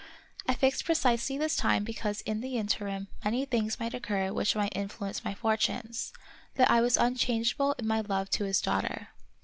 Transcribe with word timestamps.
I 0.47 0.55
fixed 0.55 0.83
precisely 0.85 1.37
this 1.37 1.55
time 1.55 1.83
because 1.83 2.21
in 2.21 2.41
the 2.41 2.57
interim 2.57 3.07
many 3.23 3.45
things 3.45 3.79
might 3.79 3.93
occur 3.93 4.33
which 4.33 4.55
might 4.55 4.75
influence 4.75 5.23
my 5.23 5.35
fortunes; 5.35 6.11
that 6.55 6.71
I 6.71 6.81
was 6.81 6.97
unchangeable 6.97 7.73
in 7.77 7.85
my 7.85 8.01
love 8.01 8.31
to 8.31 8.45
his 8.45 8.61
daughter. 8.61 9.09